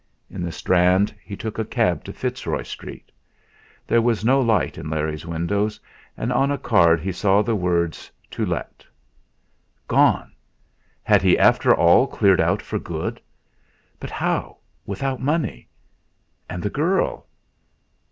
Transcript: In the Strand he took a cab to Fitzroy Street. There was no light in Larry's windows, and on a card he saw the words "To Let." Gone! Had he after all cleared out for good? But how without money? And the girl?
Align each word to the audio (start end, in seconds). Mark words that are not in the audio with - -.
In 0.31 0.41
the 0.41 0.51
Strand 0.51 1.13
he 1.23 1.35
took 1.37 1.59
a 1.59 1.63
cab 1.63 2.03
to 2.05 2.11
Fitzroy 2.11 2.63
Street. 2.63 3.11
There 3.85 4.01
was 4.01 4.25
no 4.25 4.41
light 4.41 4.79
in 4.79 4.89
Larry's 4.89 5.27
windows, 5.27 5.79
and 6.17 6.33
on 6.33 6.49
a 6.49 6.57
card 6.57 6.99
he 6.99 7.11
saw 7.11 7.43
the 7.43 7.53
words 7.55 8.09
"To 8.31 8.43
Let." 8.43 8.83
Gone! 9.87 10.31
Had 11.03 11.21
he 11.21 11.37
after 11.37 11.71
all 11.71 12.07
cleared 12.07 12.41
out 12.41 12.63
for 12.63 12.79
good? 12.79 13.21
But 13.99 14.09
how 14.09 14.57
without 14.87 15.21
money? 15.21 15.67
And 16.49 16.63
the 16.63 16.71
girl? 16.71 17.27